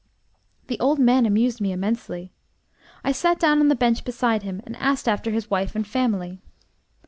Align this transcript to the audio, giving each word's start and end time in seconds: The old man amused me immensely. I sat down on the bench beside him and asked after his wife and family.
The 0.65 0.79
old 0.79 0.97
man 0.97 1.27
amused 1.27 1.61
me 1.61 1.71
immensely. 1.71 2.33
I 3.03 3.11
sat 3.11 3.39
down 3.39 3.59
on 3.59 3.67
the 3.67 3.75
bench 3.75 4.03
beside 4.03 4.41
him 4.41 4.59
and 4.65 4.75
asked 4.77 5.07
after 5.07 5.29
his 5.29 5.51
wife 5.51 5.75
and 5.75 5.85
family. 5.85 6.41